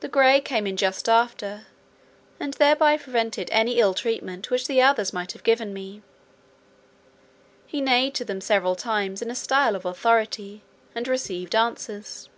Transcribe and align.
The 0.00 0.08
gray 0.08 0.38
came 0.42 0.66
in 0.66 0.76
just 0.76 1.08
after, 1.08 1.66
and 2.38 2.52
thereby 2.52 2.98
prevented 2.98 3.48
any 3.50 3.78
ill 3.80 3.94
treatment 3.94 4.50
which 4.50 4.66
the 4.66 4.82
others 4.82 5.14
might 5.14 5.32
have 5.32 5.44
given 5.44 5.72
me. 5.72 6.02
He 7.66 7.80
neighed 7.80 8.14
to 8.16 8.24
them 8.26 8.42
several 8.42 8.76
times 8.76 9.22
in 9.22 9.30
a 9.30 9.34
style 9.34 9.74
of 9.74 9.86
authority, 9.86 10.60
and 10.94 11.08
received 11.08 11.54
answers. 11.54 12.28